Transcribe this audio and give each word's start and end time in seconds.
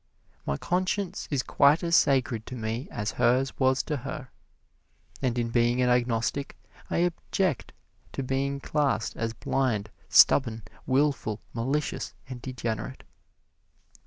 My 0.47 0.57
conscience 0.57 1.27
is 1.29 1.43
quite 1.43 1.83
as 1.83 1.95
sacred 1.95 2.47
to 2.47 2.55
me 2.55 2.87
as 2.89 3.11
hers 3.21 3.59
was 3.59 3.83
to 3.83 3.97
her. 3.97 4.31
And 5.21 5.37
in 5.37 5.49
being 5.49 5.79
an 5.79 5.91
agnostic 5.91 6.57
I 6.89 6.97
object 7.07 7.71
to 8.13 8.23
being 8.23 8.59
classed 8.61 9.15
as 9.15 9.33
blind, 9.33 9.91
stubborn, 10.09 10.63
wilful, 10.87 11.39
malicious 11.53 12.15
and 12.27 12.41
degenerate. 12.41 13.03